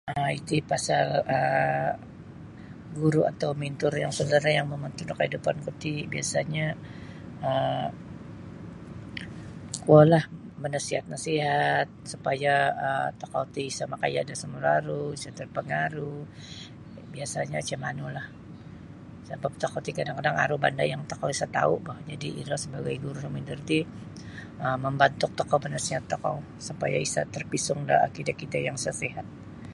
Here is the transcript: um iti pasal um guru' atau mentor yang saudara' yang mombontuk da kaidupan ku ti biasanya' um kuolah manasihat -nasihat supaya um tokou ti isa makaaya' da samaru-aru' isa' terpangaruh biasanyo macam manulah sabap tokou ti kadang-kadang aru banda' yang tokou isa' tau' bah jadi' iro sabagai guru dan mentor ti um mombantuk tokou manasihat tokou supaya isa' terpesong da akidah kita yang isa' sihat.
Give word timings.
um 0.09 0.25
iti 0.39 0.57
pasal 0.71 1.07
um 1.37 1.95
guru' 2.99 3.25
atau 3.31 3.49
mentor 3.61 3.93
yang 4.03 4.13
saudara' 4.17 4.51
yang 4.57 4.67
mombontuk 4.71 5.05
da 5.09 5.13
kaidupan 5.19 5.55
ku 5.65 5.71
ti 5.81 5.93
biasanya' 6.13 6.71
um 7.49 7.89
kuolah 9.85 10.23
manasihat 10.63 11.05
-nasihat 11.09 11.87
supaya 12.13 12.53
um 12.87 13.07
tokou 13.21 13.43
ti 13.53 13.61
isa 13.71 13.83
makaaya' 13.93 14.27
da 14.29 14.35
samaru-aru' 14.41 15.07
isa' 15.17 15.35
terpangaruh 15.39 16.19
biasanyo 17.13 17.55
macam 17.59 17.79
manulah 17.85 18.27
sabap 19.27 19.53
tokou 19.61 19.79
ti 19.85 19.91
kadang-kadang 19.97 20.35
aru 20.43 20.55
banda' 20.63 20.89
yang 20.91 21.03
tokou 21.11 21.27
isa' 21.35 21.53
tau' 21.57 21.77
bah 21.85 21.99
jadi' 22.09 22.31
iro 22.41 22.55
sabagai 22.63 22.95
guru 23.05 23.19
dan 23.25 23.31
mentor 23.35 23.59
ti 23.69 23.77
um 24.63 24.77
mombantuk 24.83 25.31
tokou 25.39 25.57
manasihat 25.65 26.03
tokou 26.13 26.37
supaya 26.67 26.97
isa' 27.07 27.27
terpesong 27.33 27.81
da 27.89 27.95
akidah 28.07 28.35
kita 28.41 28.57
yang 28.67 28.77
isa' 28.81 28.97
sihat. 29.03 29.27